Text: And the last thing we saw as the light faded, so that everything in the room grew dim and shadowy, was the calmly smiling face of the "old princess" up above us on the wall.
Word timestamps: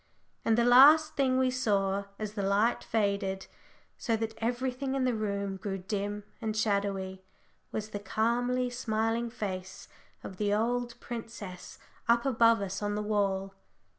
And 0.43 0.57
the 0.57 0.65
last 0.65 1.15
thing 1.15 1.37
we 1.37 1.51
saw 1.51 2.05
as 2.17 2.33
the 2.33 2.41
light 2.41 2.83
faded, 2.83 3.45
so 3.99 4.15
that 4.17 4.33
everything 4.39 4.95
in 4.95 5.03
the 5.03 5.13
room 5.13 5.57
grew 5.57 5.77
dim 5.77 6.23
and 6.41 6.57
shadowy, 6.57 7.21
was 7.71 7.89
the 7.89 7.99
calmly 7.99 8.71
smiling 8.71 9.29
face 9.29 9.87
of 10.23 10.37
the 10.37 10.51
"old 10.55 10.99
princess" 10.99 11.77
up 12.09 12.25
above 12.25 12.61
us 12.61 12.81
on 12.81 12.95
the 12.95 13.03
wall. 13.03 13.53